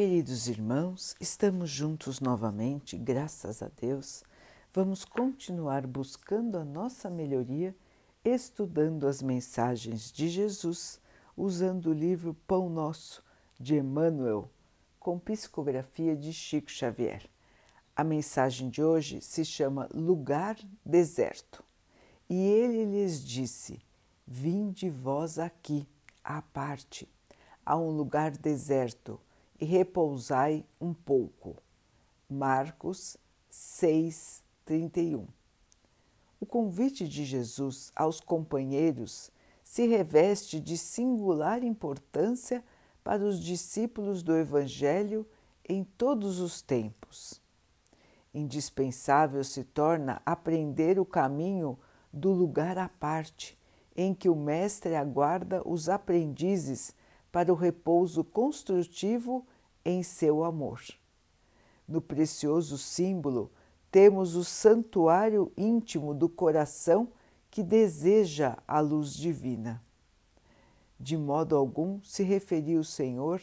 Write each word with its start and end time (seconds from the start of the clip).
Queridos 0.00 0.48
irmãos, 0.48 1.14
estamos 1.20 1.68
juntos 1.68 2.20
novamente, 2.20 2.96
graças 2.96 3.62
a 3.62 3.68
Deus. 3.68 4.24
Vamos 4.72 5.04
continuar 5.04 5.86
buscando 5.86 6.56
a 6.56 6.64
nossa 6.64 7.10
melhoria, 7.10 7.76
estudando 8.24 9.06
as 9.06 9.20
mensagens 9.20 10.10
de 10.10 10.30
Jesus, 10.30 10.98
usando 11.36 11.90
o 11.90 11.92
livro 11.92 12.32
Pão 12.46 12.70
Nosso 12.70 13.22
de 13.58 13.76
Emmanuel, 13.76 14.50
com 14.98 15.18
psicografia 15.18 16.16
de 16.16 16.32
Chico 16.32 16.70
Xavier. 16.70 17.28
A 17.94 18.02
mensagem 18.02 18.70
de 18.70 18.82
hoje 18.82 19.20
se 19.20 19.44
chama 19.44 19.86
Lugar 19.92 20.56
Deserto. 20.82 21.62
E 22.26 22.36
ele 22.36 22.86
lhes 22.86 23.22
disse: 23.22 23.82
Vinde 24.26 24.88
vós 24.88 25.38
aqui, 25.38 25.86
à 26.24 26.40
parte, 26.40 27.06
a 27.66 27.76
um 27.76 27.90
lugar 27.90 28.30
deserto 28.30 29.20
e 29.60 29.64
repousai 29.64 30.64
um 30.80 30.94
pouco. 30.94 31.56
Marcos 32.28 33.16
6, 33.50 34.42
31. 34.64 35.26
O 36.40 36.46
convite 36.46 37.06
de 37.06 37.24
Jesus 37.24 37.92
aos 37.94 38.20
companheiros 38.20 39.30
se 39.62 39.86
reveste 39.86 40.58
de 40.58 40.78
singular 40.78 41.62
importância 41.62 42.64
para 43.04 43.22
os 43.22 43.38
discípulos 43.40 44.22
do 44.22 44.36
Evangelho 44.36 45.26
em 45.68 45.84
todos 45.84 46.40
os 46.40 46.62
tempos. 46.62 47.40
Indispensável 48.32 49.44
se 49.44 49.64
torna 49.64 50.22
aprender 50.24 50.98
o 50.98 51.04
caminho 51.04 51.78
do 52.12 52.32
lugar 52.32 52.78
à 52.78 52.88
parte, 52.88 53.58
em 53.96 54.14
que 54.14 54.28
o 54.28 54.36
Mestre 54.36 54.94
aguarda 54.94 55.62
os 55.68 55.88
aprendizes 55.88 56.94
para 57.30 57.52
o 57.52 57.56
repouso 57.56 58.24
construtivo 58.24 59.46
em 59.84 60.02
seu 60.02 60.44
amor. 60.44 60.80
No 61.86 62.00
precioso 62.00 62.78
símbolo, 62.78 63.50
temos 63.90 64.36
o 64.36 64.44
santuário 64.44 65.52
íntimo 65.56 66.14
do 66.14 66.28
coração 66.28 67.08
que 67.50 67.62
deseja 67.62 68.56
a 68.66 68.78
luz 68.78 69.12
divina. 69.14 69.82
De 70.98 71.16
modo 71.16 71.56
algum 71.56 72.00
se 72.02 72.22
referiu 72.22 72.80
o 72.80 72.84
Senhor 72.84 73.42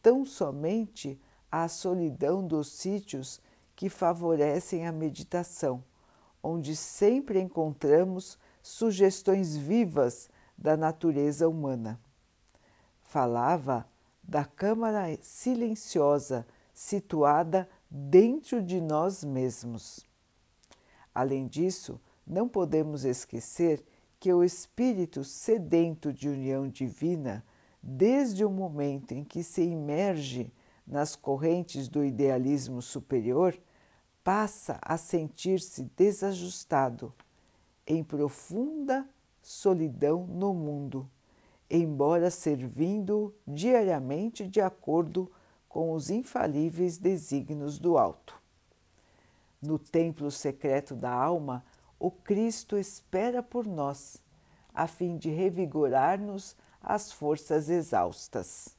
tão 0.00 0.24
somente 0.24 1.20
à 1.50 1.66
solidão 1.66 2.46
dos 2.46 2.70
sítios 2.70 3.40
que 3.74 3.88
favorecem 3.88 4.86
a 4.86 4.92
meditação, 4.92 5.82
onde 6.42 6.76
sempre 6.76 7.40
encontramos 7.40 8.38
sugestões 8.62 9.56
vivas 9.56 10.28
da 10.56 10.76
natureza 10.76 11.48
humana. 11.48 12.00
Falava 13.02 13.86
da 14.28 14.44
câmara 14.44 15.16
silenciosa 15.22 16.46
situada 16.74 17.66
dentro 17.90 18.62
de 18.62 18.78
nós 18.78 19.24
mesmos. 19.24 20.06
Além 21.14 21.46
disso, 21.46 21.98
não 22.26 22.46
podemos 22.46 23.06
esquecer 23.06 23.82
que 24.20 24.30
o 24.30 24.44
espírito 24.44 25.24
sedento 25.24 26.12
de 26.12 26.28
união 26.28 26.68
divina, 26.68 27.42
desde 27.82 28.44
o 28.44 28.50
momento 28.50 29.12
em 29.12 29.24
que 29.24 29.42
se 29.42 29.62
imerge 29.62 30.52
nas 30.86 31.16
correntes 31.16 31.88
do 31.88 32.04
idealismo 32.04 32.82
superior, 32.82 33.58
passa 34.22 34.78
a 34.82 34.98
sentir-se 34.98 35.84
desajustado, 35.96 37.14
em 37.86 38.04
profunda 38.04 39.08
solidão 39.40 40.26
no 40.26 40.52
mundo 40.52 41.08
embora 41.70 42.30
servindo 42.30 43.34
diariamente 43.46 44.46
de 44.46 44.60
acordo 44.60 45.30
com 45.68 45.92
os 45.92 46.08
infalíveis 46.08 46.96
desígnios 46.96 47.78
do 47.78 47.98
alto. 47.98 48.40
No 49.60 49.78
templo 49.78 50.30
secreto 50.30 50.94
da 50.94 51.12
alma, 51.12 51.64
o 51.98 52.10
Cristo 52.10 52.78
espera 52.78 53.42
por 53.42 53.66
nós, 53.66 54.22
a 54.72 54.86
fim 54.86 55.16
de 55.16 55.30
revigorar-nos 55.30 56.56
as 56.80 57.12
forças 57.12 57.68
exaustas. 57.68 58.76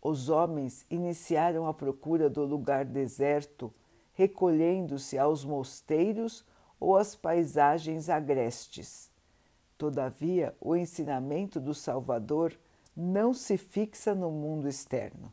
Os 0.00 0.28
homens 0.28 0.86
iniciaram 0.90 1.66
a 1.66 1.74
procura 1.74 2.30
do 2.30 2.44
lugar 2.44 2.84
deserto, 2.84 3.72
recolhendo-se 4.14 5.18
aos 5.18 5.44
mosteiros 5.44 6.44
ou 6.80 6.96
às 6.96 7.14
paisagens 7.14 8.08
agrestes 8.08 9.10
Todavia, 9.78 10.54
o 10.60 10.74
ensinamento 10.74 11.60
do 11.60 11.72
Salvador 11.72 12.58
não 12.96 13.32
se 13.32 13.56
fixa 13.56 14.12
no 14.12 14.28
mundo 14.28 14.68
externo. 14.68 15.32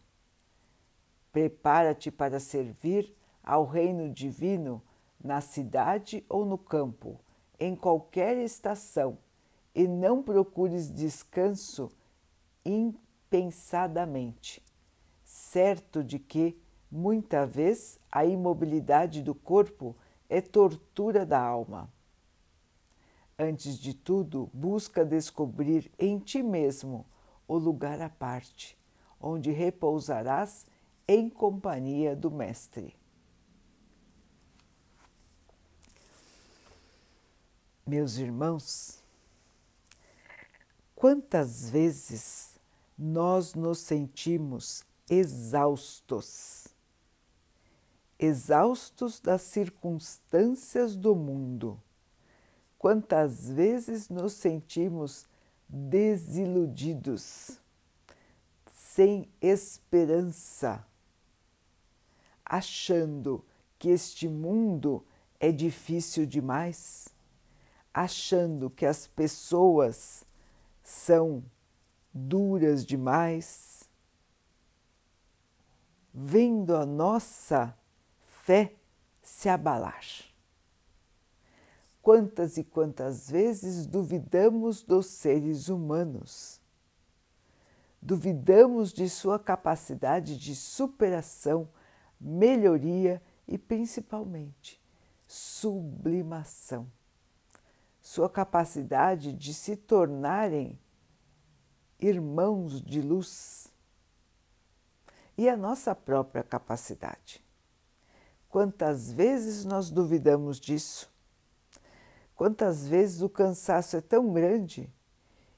Prepara-te 1.32 2.12
para 2.12 2.40
servir 2.40 3.12
ao 3.44 3.66
reino 3.66 4.08
divino 4.08 4.84
na 5.22 5.42
cidade 5.42 6.24
ou 6.30 6.46
no 6.46 6.60
campo, 6.60 7.20
em 7.60 7.76
qualquer 7.76 8.38
estação, 8.38 9.18
e 9.74 9.88
não 9.88 10.22
procures 10.22 10.92
descanso 10.92 11.92
impensadamente, 12.64 14.64
certo 15.24 16.04
de 16.04 16.20
que, 16.20 16.56
muita 16.92 17.48
vez, 17.48 17.98
a 18.12 18.24
imobilidade 18.24 19.24
do 19.24 19.34
corpo 19.34 19.96
é 20.30 20.40
tortura 20.40 21.26
da 21.26 21.42
alma. 21.42 21.92
Antes 23.38 23.78
de 23.78 23.94
tudo, 23.94 24.50
busca 24.53 25.03
descobrir 25.03 25.91
em 26.00 26.18
ti 26.18 26.41
mesmo 26.41 27.06
o 27.46 27.57
lugar 27.57 28.00
à 28.00 28.09
parte, 28.09 28.78
onde 29.19 29.51
repousarás 29.51 30.66
em 31.06 31.29
companhia 31.29 32.16
do 32.16 32.31
Mestre. 32.31 32.96
Meus 37.85 38.18
irmãos, 38.18 39.03
quantas 40.96 41.69
vezes 41.69 42.57
nós 42.97 43.53
nos 43.53 43.79
sentimos 43.79 44.85
exaustos, 45.09 46.69
exaustos 48.17 49.19
das 49.19 49.41
circunstâncias 49.41 50.96
do 50.96 51.13
mundo 51.13 51.78
Quantas 52.85 53.50
vezes 53.50 54.09
nos 54.09 54.34
sentimos 54.34 55.28
desiludidos, 55.68 57.59
sem 58.72 59.28
esperança, 59.41 60.85
achando 62.46 63.44
que 63.79 63.90
este 63.90 64.28
mundo 64.28 65.03
é 65.40 65.51
difícil 65.51 66.28
demais, 66.28 67.09
achando 67.91 68.69
que 68.69 68.85
as 68.85 69.07
pessoas 69.07 70.23
são 70.84 71.44
duras 72.13 72.85
demais, 72.85 73.90
vendo 76.13 76.75
a 76.75 76.85
nossa 76.85 77.75
fé 78.44 78.75
se 79.23 79.50
abalar. 79.50 80.34
Quantas 82.06 82.56
e 82.58 82.64
quantas 82.64 83.32
vezes 83.32 83.88
duvidamos 83.88 84.84
dos 84.84 85.08
seres 85.08 85.70
humanos? 85.70 86.62
Duvidamos 88.00 88.94
de 88.94 89.10
sua 89.10 89.40
capacidade 89.40 90.38
de 90.38 90.56
superação, 90.56 91.68
melhoria 92.22 93.20
e 93.48 93.58
principalmente 93.58 94.80
sublimação. 95.28 96.86
Sua 98.00 98.30
capacidade 98.30 99.34
de 99.34 99.52
se 99.52 99.76
tornarem 99.76 100.80
irmãos 102.00 102.84
de 102.84 103.02
luz. 103.02 103.74
E 105.36 105.50
a 105.50 105.58
nossa 105.58 105.96
própria 105.96 106.44
capacidade. 106.44 107.44
Quantas 108.47 109.12
vezes 109.12 109.66
nós 109.66 109.90
duvidamos 109.90 110.59
disso? 110.59 111.15
Quantas 112.35 112.85
vezes 112.85 113.22
o 113.22 113.29
cansaço 113.29 113.96
é 113.96 114.02
tão 114.02 114.34
grande 114.34 114.91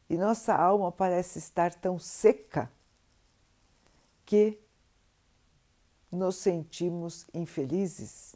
e 0.09 0.15
nossa 0.15 0.55
alma 0.55 0.91
parece 0.91 1.39
estar 1.39 1.73
tão 1.73 1.97
seca 1.97 2.71
que 4.25 4.59
nos 6.11 6.35
sentimos 6.35 7.25
infelizes, 7.33 8.35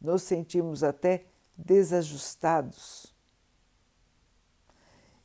nos 0.00 0.22
sentimos 0.22 0.84
até 0.84 1.24
desajustados. 1.56 3.14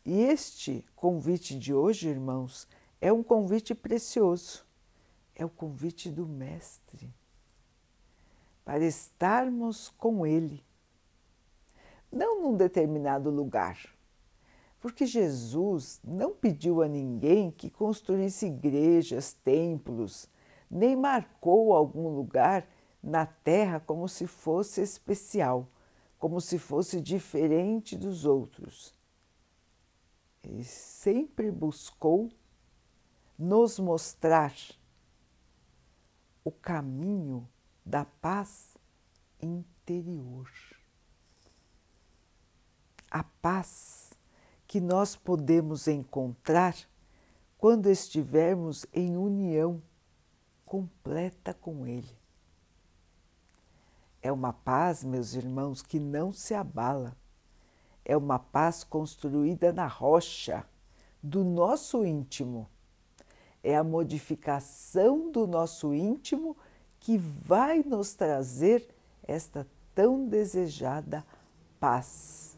E 0.06 0.22
este 0.22 0.86
convite 0.96 1.58
de 1.60 1.74
hoje, 1.74 2.08
irmãos, 2.08 2.68
é 3.02 3.12
um 3.12 3.22
convite 3.22 3.76
precioso, 3.76 4.66
é 5.36 5.44
o 5.44 5.50
convite 5.50 6.10
do 6.10 6.26
Mestre 6.26 7.14
para 8.64 8.86
estarmos 8.86 9.90
com 9.98 10.26
Ele 10.26 10.67
não 12.18 12.42
num 12.42 12.58
determinado 12.58 13.30
lugar. 13.30 13.78
Porque 14.80 15.06
Jesus 15.06 16.00
não 16.04 16.34
pediu 16.34 16.82
a 16.82 16.88
ninguém 16.88 17.52
que 17.52 17.70
construísse 17.70 18.48
igrejas, 18.48 19.34
templos, 19.34 20.28
nem 20.70 20.96
marcou 20.96 21.74
algum 21.74 22.10
lugar 22.10 22.68
na 23.02 23.26
Terra 23.26 23.80
como 23.80 24.10
se 24.10 24.26
fosse 24.26 24.82
especial, 24.82 25.68
como 26.18 26.42
se 26.42 26.58
fosse 26.58 27.00
diferente 27.00 27.96
dos 27.96 28.26
outros. 28.26 28.94
Ele 30.44 30.64
sempre 30.64 31.52
buscou 31.52 32.30
nos 33.38 33.78
mostrar 33.78 34.54
o 36.44 36.52
caminho 36.52 37.48
da 37.86 38.06
paz 38.06 38.76
interior. 39.40 40.50
A 43.10 43.24
paz 43.24 44.12
que 44.68 44.82
nós 44.82 45.16
podemos 45.16 45.88
encontrar 45.88 46.76
quando 47.58 47.90
estivermos 47.90 48.86
em 48.94 49.16
união 49.18 49.82
completa 50.66 51.54
com 51.54 51.88
Ele. 51.88 52.16
É 54.22 54.32
uma 54.32 54.52
paz, 54.52 55.04
meus 55.04 55.34
irmãos, 55.34 55.82
que 55.82 56.00
não 56.00 56.32
se 56.32 56.54
abala. 56.54 57.16
É 58.04 58.18
uma 58.18 58.38
paz 58.38 58.84
construída 58.84 59.72
na 59.72 59.88
rocha 59.88 60.66
do 61.24 61.44
nosso 61.44 62.06
íntimo. 62.06 62.70
É 63.64 63.76
a 63.76 63.84
modificação 63.84 65.32
do 65.32 65.48
nosso 65.48 65.94
íntimo 65.94 66.58
que 67.00 67.18
vai 67.18 67.84
nos 67.84 68.14
trazer 68.16 68.88
esta 69.24 69.68
tão 69.94 70.28
desejada 70.28 71.26
paz, 71.80 72.57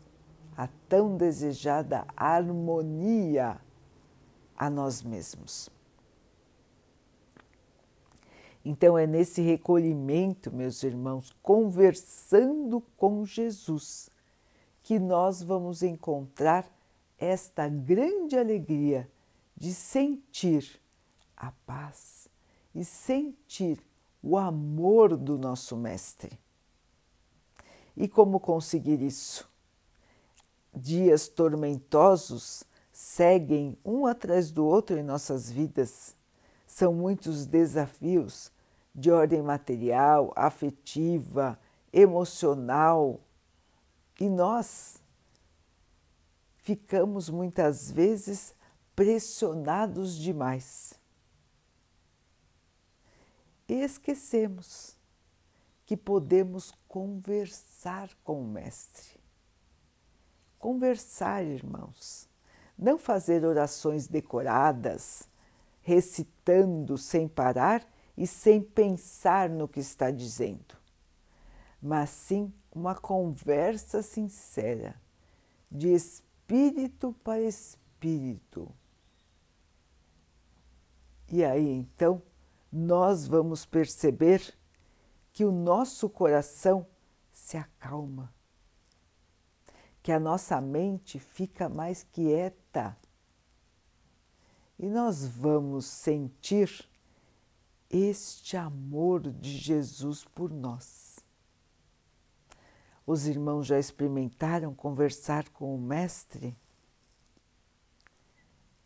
a 0.60 0.68
tão 0.90 1.16
desejada 1.16 2.06
harmonia 2.18 3.62
a 4.58 4.70
nós 4.70 5.02
mesmos. 5.02 5.70
Então 8.66 8.98
é 8.98 9.08
nesse 9.08 9.42
recolhimento, 9.42 10.52
meus 10.52 10.84
irmãos, 10.84 11.34
conversando 11.42 12.82
com 12.98 13.26
Jesus, 13.26 14.10
que 14.84 15.00
nós 15.00 15.42
vamos 15.42 15.82
encontrar 15.82 16.70
esta 17.18 17.70
grande 17.70 18.38
alegria 18.38 19.10
de 19.56 19.74
sentir 19.74 20.78
a 21.38 21.54
paz 21.66 22.28
e 22.76 22.84
sentir 22.84 23.82
o 24.22 24.38
amor 24.38 25.16
do 25.16 25.38
nosso 25.38 25.78
Mestre. 25.78 26.38
E 27.96 28.10
como 28.10 28.42
conseguir 28.42 29.02
isso? 29.02 29.49
Dias 30.80 31.28
tormentosos 31.28 32.64
seguem 32.92 33.78
um 33.84 34.06
atrás 34.06 34.50
do 34.52 34.66
outro 34.66 34.98
em 34.98 35.04
nossas 35.04 35.52
vidas. 35.52 36.16
São 36.66 36.94
muitos 36.94 37.46
desafios 37.46 38.52
de 38.96 39.12
ordem 39.12 39.42
material, 39.42 40.32
afetiva, 40.36 41.60
emocional. 41.92 43.20
E 44.20 44.30
nós 44.30 45.02
ficamos 46.58 47.30
muitas 47.30 47.92
vezes 47.92 48.56
pressionados 48.96 50.16
demais. 50.16 50.94
E 53.68 53.74
esquecemos 53.82 54.96
que 55.86 55.98
podemos 55.98 56.72
conversar 56.88 58.10
com 58.24 58.42
o 58.42 58.48
Mestre. 58.48 59.19
Conversar, 60.60 61.44
irmãos 61.44 62.30
não 62.80 62.98
fazer 62.98 63.44
orações 63.44 64.08
decoradas, 64.08 65.28
recitando 65.82 66.98
sem 66.98 67.28
parar 67.28 67.86
e 68.16 68.26
sem 68.26 68.62
pensar 68.62 69.50
no 69.50 69.68
que 69.68 69.82
está 69.82 70.10
dizendo, 70.10 70.78
mas 71.82 72.10
sim 72.10 72.54
uma 72.72 72.96
conversa 72.96 74.02
sincera, 74.02 74.96
de 75.70 75.90
espírito 75.90 77.14
para 77.24 77.42
espírito. 77.42 78.72
E 81.28 81.44
aí 81.44 81.70
então 81.70 82.22
nós 82.72 83.28
vamos 83.28 83.66
perceber 83.66 84.54
que 85.34 85.44
o 85.44 85.52
nosso 85.52 86.10
coração 86.10 86.86
se 87.32 87.58
acalma 87.58 88.34
que 90.10 90.14
a 90.14 90.20
nossa 90.20 90.60
mente 90.60 91.20
fica 91.20 91.70
mais 91.70 92.02
quieta 92.02 92.98
e 94.80 94.88
nós 94.88 95.24
vamos 95.28 95.86
sentir 95.86 96.90
este 97.92 98.58
amor 98.58 99.32
de 99.32 99.56
Jesus 99.56 100.26
por 100.26 100.50
nós. 100.50 101.20
Os 103.06 103.28
irmãos 103.28 103.68
já 103.68 103.78
experimentaram 103.78 104.74
conversar 104.74 105.48
com 105.50 105.76
o 105.76 105.80
Mestre? 105.80 106.58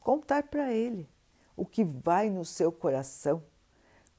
Contar 0.01 0.43
para 0.43 0.73
ele 0.73 1.09
o 1.55 1.65
que 1.65 1.85
vai 1.85 2.29
no 2.29 2.43
seu 2.43 2.69
coração, 2.69 3.41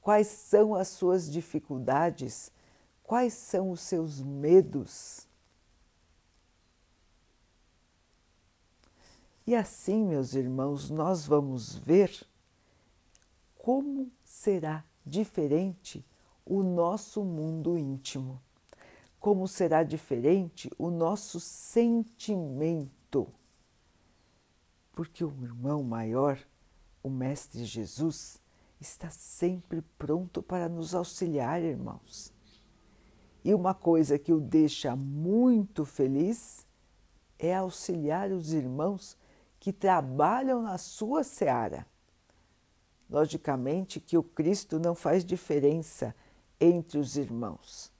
quais 0.01 0.25
são 0.25 0.73
as 0.73 0.87
suas 0.87 1.31
dificuldades, 1.31 2.51
quais 3.03 3.35
são 3.35 3.69
os 3.69 3.81
seus 3.81 4.23
medos 4.23 5.27
E 9.47 9.53
assim, 9.53 10.03
meus 10.03 10.33
irmãos, 10.33 10.89
nós 10.89 11.27
vamos 11.27 11.75
ver 11.75 12.11
como 13.55 14.11
será 14.23 14.83
diferente 15.05 16.03
o 16.43 16.63
nosso 16.63 17.23
mundo 17.23 17.77
íntimo, 17.77 18.41
como 19.19 19.47
será 19.47 19.83
diferente 19.83 20.71
o 20.79 20.89
nosso 20.89 21.39
sentimento. 21.39 23.27
Porque 24.93 25.23
o 25.23 25.31
irmão 25.43 25.83
maior, 25.83 26.39
o 27.03 27.09
Mestre 27.09 27.65
Jesus, 27.65 28.41
está 28.79 29.11
sempre 29.11 29.83
pronto 29.95 30.41
para 30.41 30.67
nos 30.67 30.95
auxiliar, 30.95 31.61
irmãos. 31.61 32.33
E 33.43 33.53
uma 33.53 33.75
coisa 33.75 34.17
que 34.17 34.33
o 34.33 34.39
deixa 34.39 34.95
muito 34.95 35.85
feliz 35.85 36.65
é 37.37 37.53
auxiliar 37.53 38.31
os 38.31 38.51
irmãos 38.51 39.15
que 39.65 39.73
trabalham 39.73 40.61
na 40.61 40.77
sua 40.77 41.23
seara. 41.23 41.87
Logicamente 43.09 43.99
que 43.99 44.15
o 44.15 44.21
Cristo 44.21 44.77
não 44.77 44.93
faz 44.93 45.25
diferença 45.25 46.15
entre 46.61 46.99
os 46.99 47.17
irmãos. 47.17 47.91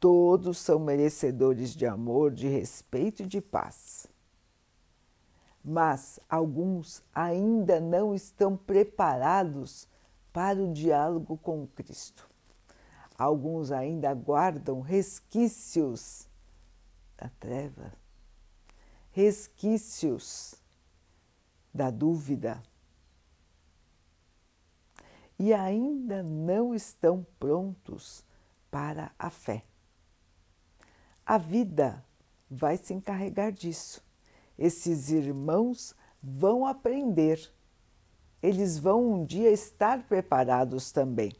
Todos 0.00 0.56
são 0.56 0.78
merecedores 0.78 1.76
de 1.76 1.84
amor, 1.84 2.32
de 2.32 2.48
respeito 2.48 3.24
e 3.24 3.26
de 3.26 3.42
paz. 3.42 4.06
Mas 5.62 6.18
alguns 6.30 7.02
ainda 7.14 7.78
não 7.78 8.14
estão 8.14 8.56
preparados 8.56 9.86
para 10.32 10.58
o 10.58 10.72
diálogo 10.72 11.36
com 11.36 11.66
Cristo. 11.66 12.26
Alguns 13.18 13.70
ainda 13.70 14.14
guardam 14.14 14.80
resquícios 14.80 16.26
da 17.18 17.28
treva, 17.38 17.92
resquícios 19.10 20.64
da 21.76 21.90
dúvida 21.90 22.62
e 25.38 25.52
ainda 25.52 26.22
não 26.22 26.74
estão 26.74 27.26
prontos 27.38 28.24
para 28.70 29.12
a 29.18 29.30
fé. 29.30 29.64
A 31.24 31.38
vida 31.38 32.04
vai 32.50 32.76
se 32.76 32.94
encarregar 32.94 33.52
disso. 33.52 34.02
Esses 34.58 35.10
irmãos 35.10 35.94
vão 36.22 36.66
aprender, 36.66 37.52
eles 38.42 38.78
vão 38.78 39.12
um 39.12 39.24
dia 39.24 39.50
estar 39.50 40.02
preparados 40.04 40.90
também. 40.90 41.32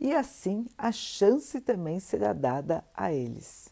E 0.00 0.14
assim 0.14 0.66
a 0.76 0.90
chance 0.90 1.60
também 1.60 2.00
será 2.00 2.32
dada 2.32 2.84
a 2.94 3.12
eles. 3.12 3.68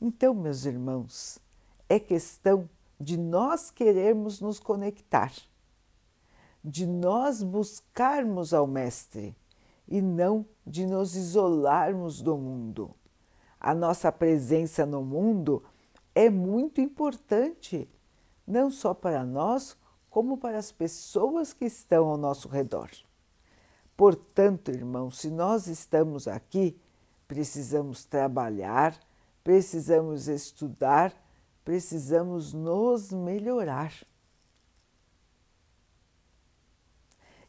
Então, 0.00 0.32
meus 0.34 0.64
irmãos, 0.64 1.38
é 1.88 1.98
questão 1.98 2.68
de 3.00 3.16
nós 3.16 3.70
querermos 3.70 4.42
nos 4.42 4.60
conectar, 4.60 5.32
de 6.62 6.86
nós 6.86 7.42
buscarmos 7.42 8.52
ao 8.52 8.66
Mestre 8.66 9.34
e 9.88 10.02
não 10.02 10.44
de 10.66 10.84
nos 10.84 11.16
isolarmos 11.16 12.20
do 12.20 12.36
mundo. 12.36 12.94
A 13.58 13.74
nossa 13.74 14.12
presença 14.12 14.84
no 14.84 15.02
mundo 15.02 15.62
é 16.14 16.28
muito 16.28 16.82
importante, 16.82 17.88
não 18.46 18.70
só 18.70 18.92
para 18.92 19.24
nós, 19.24 19.76
como 20.10 20.36
para 20.36 20.58
as 20.58 20.70
pessoas 20.70 21.54
que 21.54 21.64
estão 21.64 22.08
ao 22.08 22.18
nosso 22.18 22.48
redor. 22.48 22.90
Portanto, 23.96 24.70
irmãos, 24.70 25.20
se 25.20 25.30
nós 25.30 25.66
estamos 25.66 26.28
aqui, 26.28 26.78
precisamos 27.26 28.04
trabalhar, 28.04 28.98
precisamos 29.42 30.28
estudar 30.28 31.14
precisamos 31.70 32.52
nos 32.52 33.12
melhorar. 33.12 33.94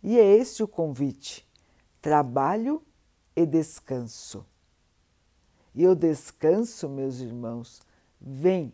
E 0.03 0.19
é 0.19 0.37
este 0.37 0.61
o 0.61 0.67
convite: 0.67 1.49
trabalho 1.99 2.83
e 3.35 3.47
descanso. 3.47 4.45
E 5.73 5.87
o 5.87 5.95
descanso, 5.95 6.87
meus 6.87 7.19
irmãos, 7.19 7.81
vem 8.19 8.71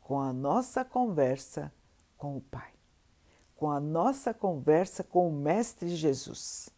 com 0.00 0.20
a 0.20 0.32
nossa 0.32 0.84
conversa 0.84 1.72
com 2.18 2.36
o 2.36 2.40
Pai, 2.40 2.72
com 3.54 3.70
a 3.70 3.78
nossa 3.78 4.34
conversa 4.34 5.04
com 5.04 5.28
o 5.28 5.32
Mestre 5.32 5.94
Jesus. 5.94 6.68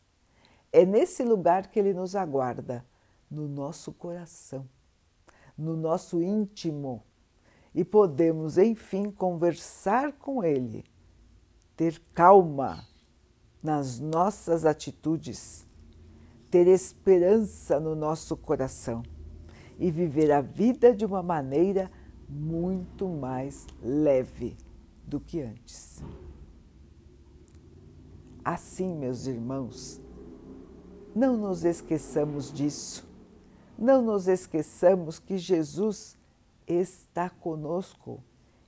É 0.70 0.84
nesse 0.84 1.24
lugar 1.24 1.68
que 1.68 1.78
ele 1.78 1.94
nos 1.94 2.14
aguarda, 2.14 2.84
no 3.30 3.48
nosso 3.48 3.90
coração, 3.90 4.68
no 5.56 5.74
nosso 5.74 6.22
íntimo, 6.22 7.02
e 7.76 7.84
podemos, 7.84 8.56
enfim, 8.56 9.10
conversar 9.10 10.14
com 10.14 10.42
ele, 10.42 10.82
ter 11.76 12.02
calma 12.14 12.82
nas 13.62 14.00
nossas 14.00 14.64
atitudes, 14.64 15.66
ter 16.50 16.66
esperança 16.68 17.78
no 17.78 17.94
nosso 17.94 18.34
coração 18.34 19.02
e 19.78 19.90
viver 19.90 20.32
a 20.32 20.40
vida 20.40 20.94
de 20.94 21.04
uma 21.04 21.22
maneira 21.22 21.90
muito 22.26 23.10
mais 23.10 23.66
leve 23.82 24.56
do 25.06 25.20
que 25.20 25.42
antes. 25.42 26.02
Assim, 28.42 28.96
meus 28.96 29.26
irmãos, 29.26 30.00
não 31.14 31.36
nos 31.36 31.62
esqueçamos 31.62 32.50
disso. 32.50 33.06
Não 33.78 34.00
nos 34.00 34.28
esqueçamos 34.28 35.18
que 35.18 35.36
Jesus 35.36 36.15
está 36.66 37.30
conosco 37.30 38.22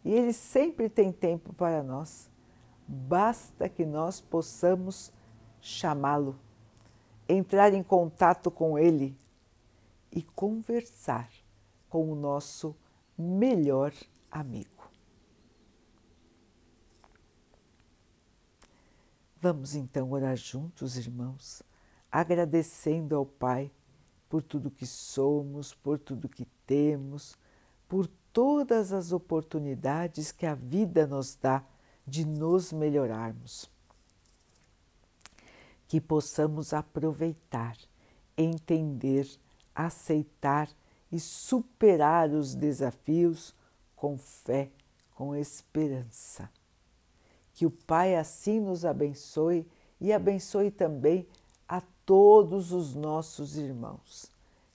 e 0.04 0.12
Ele 0.12 0.32
sempre 0.32 0.88
tem 0.88 1.12
tempo 1.12 1.52
para 1.52 1.82
nós. 1.82 2.30
Basta 2.86 3.68
que 3.68 3.84
nós 3.84 4.20
possamos 4.20 5.12
chamá-lo, 5.60 6.38
entrar 7.28 7.74
em 7.74 7.82
contato 7.82 8.50
com 8.50 8.78
Ele 8.78 9.16
e 10.10 10.22
conversar 10.22 11.28
com 11.88 12.10
o 12.10 12.14
nosso 12.14 12.74
melhor 13.16 13.92
amigo. 14.30 14.78
Vamos 19.40 19.74
então 19.74 20.10
orar 20.10 20.36
juntos, 20.36 20.96
irmãos, 20.96 21.62
agradecendo 22.10 23.14
ao 23.14 23.24
Pai 23.24 23.70
por 24.28 24.42
tudo 24.42 24.70
que 24.70 24.86
somos, 24.86 25.72
por 25.72 25.98
tudo 25.98 26.28
que 26.28 26.44
temos, 26.66 27.36
por 27.88 28.06
todas 28.32 28.92
as 28.92 29.10
oportunidades 29.12 30.30
que 30.30 30.46
a 30.46 30.54
vida 30.54 31.06
nos 31.06 31.34
dá 31.34 31.64
de 32.06 32.24
nos 32.24 32.72
melhorarmos. 32.72 33.68
Que 35.86 36.00
possamos 36.00 36.72
aproveitar, 36.72 37.76
entender, 38.36 39.26
aceitar 39.74 40.68
e 41.10 41.18
superar 41.18 42.30
os 42.30 42.54
desafios 42.54 43.54
com 43.96 44.18
fé, 44.18 44.70
com 45.14 45.34
esperança. 45.34 46.50
Que 47.54 47.66
o 47.66 47.70
Pai 47.70 48.14
assim 48.14 48.60
nos 48.60 48.84
abençoe 48.84 49.66
e 50.00 50.12
abençoe 50.12 50.70
também 50.70 51.26
a 51.66 51.82
todos 52.04 52.72
os 52.72 52.94
nossos 52.94 53.56
irmãos. 53.56 54.30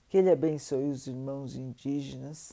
Que 0.08 0.18
Ele 0.18 0.30
abençoe 0.30 0.90
os 0.90 1.06
irmãos 1.06 1.56
indígenas, 1.56 2.52